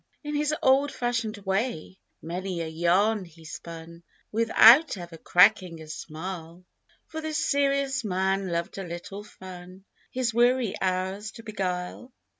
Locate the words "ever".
4.97-5.15